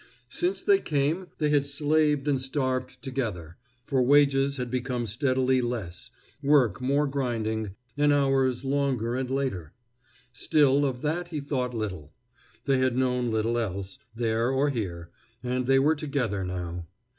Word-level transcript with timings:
Since 0.29 0.63
they 0.63 0.79
came 0.79 1.27
they 1.37 1.49
had 1.51 1.67
slaved 1.67 2.27
and 2.27 2.41
starved 2.41 3.03
together; 3.03 3.57
for 3.85 4.01
wages 4.01 4.57
had 4.57 4.71
become 4.71 5.05
steadily 5.05 5.61
less, 5.61 6.09
work 6.41 6.81
more 6.81 7.05
grinding, 7.05 7.75
and 7.95 8.11
hours 8.11 8.65
longer 8.65 9.13
and 9.15 9.29
later. 9.29 9.73
Still, 10.33 10.85
of 10.87 11.03
that 11.03 11.27
he 11.27 11.39
thought 11.39 11.75
little. 11.75 12.13
They 12.65 12.79
had 12.79 12.97
known 12.97 13.29
little 13.29 13.59
else, 13.59 13.99
there 14.15 14.49
or 14.49 14.71
here, 14.71 15.11
and 15.43 15.67
they 15.67 15.77
were 15.77 15.95
together 15.95 16.43
now. 16.43 16.87